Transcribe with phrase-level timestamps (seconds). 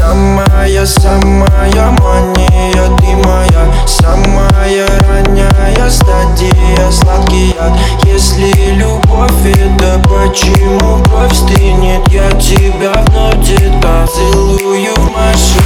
[0.00, 7.72] Самая, самая мания, ты моя Самая ранняя стадия, сладкий яд.
[8.04, 15.59] Если любовь это почему кровь стынет Я тебя вновь где-то целую в машине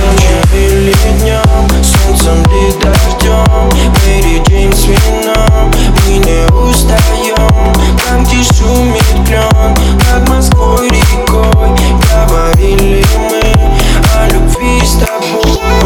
[15.35, 15.84] Yeah.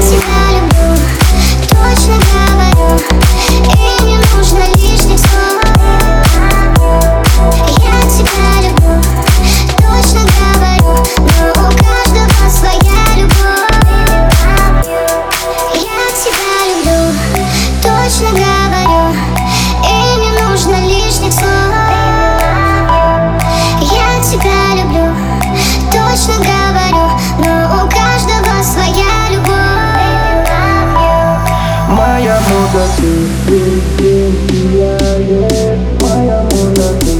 [36.00, 37.14] моя муза ты,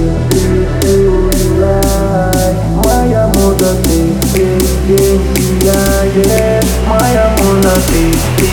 [0.81, 0.89] ты,
[2.81, 3.99] моя муза ты,
[4.35, 4.47] ты,
[6.87, 8.03] моя муза ты,
[8.37, 8.49] ты.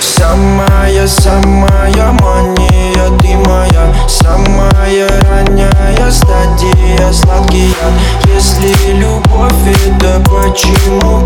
[0.00, 7.94] Самая, самая мания, ты моя, самая ранняя стадия, сладкий яд.
[8.26, 11.22] Если любовь это почему?